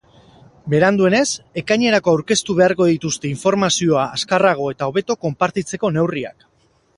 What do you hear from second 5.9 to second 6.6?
neurriak.